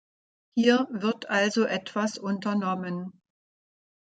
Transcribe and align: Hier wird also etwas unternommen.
Hier 0.55 0.87
wird 0.89 1.29
also 1.29 1.63
etwas 1.65 2.17
unternommen. 2.17 3.21